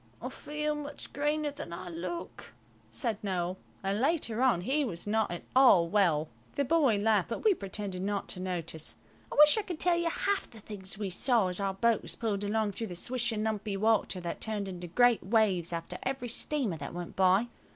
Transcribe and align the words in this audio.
"I 0.19 0.29
feel 0.29 0.73
much 0.73 1.13
greener 1.13 1.51
than 1.51 1.71
I 1.71 1.87
look," 1.87 2.53
said 2.89 3.21
Noël. 3.21 3.57
And 3.83 4.01
later 4.01 4.41
on 4.41 4.61
he 4.61 4.83
was 4.83 5.05
not 5.05 5.29
at 5.29 5.43
all 5.55 5.87
well. 5.89 6.27
The 6.55 6.65
boy 6.65 6.97
laughed, 6.97 7.29
but 7.29 7.43
we 7.43 7.53
pretended 7.53 8.01
not 8.01 8.27
to 8.29 8.39
notice. 8.39 8.95
I 9.31 9.35
wish 9.35 9.59
I 9.59 9.61
could 9.61 9.79
tell 9.79 9.97
you 9.97 10.09
half 10.09 10.49
the 10.49 10.59
things 10.59 10.97
we 10.97 11.11
saw 11.11 11.49
as 11.49 11.59
our 11.59 11.75
boat 11.75 12.01
was 12.01 12.15
pulled 12.15 12.43
along 12.43 12.71
through 12.71 12.87
the 12.87 12.95
swishing, 12.95 13.43
lumpy 13.43 13.77
water 13.77 14.19
that 14.21 14.41
turned 14.41 14.67
into 14.67 14.87
great 14.87 15.21
waves 15.21 15.71
after 15.71 15.99
every 16.01 16.29
steamer 16.29 16.77
that 16.77 16.95
went 16.95 17.15
by. 17.15 17.49